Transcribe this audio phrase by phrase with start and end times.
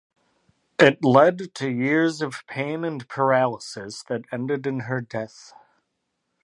[0.79, 5.53] It led to years of pain and paralysis that ended in her death.